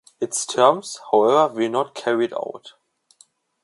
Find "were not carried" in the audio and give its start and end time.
1.53-2.33